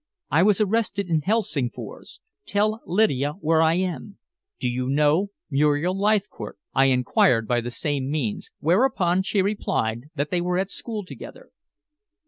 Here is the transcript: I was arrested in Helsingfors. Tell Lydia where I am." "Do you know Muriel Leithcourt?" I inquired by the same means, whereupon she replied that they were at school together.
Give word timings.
I 0.31 0.41
was 0.41 0.59
arrested 0.59 1.07
in 1.09 1.21
Helsingfors. 1.21 2.21
Tell 2.47 2.81
Lydia 2.87 3.33
where 3.33 3.61
I 3.61 3.75
am." 3.75 4.17
"Do 4.59 4.67
you 4.67 4.89
know 4.89 5.29
Muriel 5.51 5.95
Leithcourt?" 5.95 6.57
I 6.73 6.85
inquired 6.85 7.47
by 7.47 7.61
the 7.61 7.69
same 7.69 8.09
means, 8.09 8.49
whereupon 8.57 9.21
she 9.21 9.43
replied 9.43 10.05
that 10.15 10.31
they 10.31 10.41
were 10.41 10.57
at 10.57 10.71
school 10.71 11.05
together. 11.05 11.51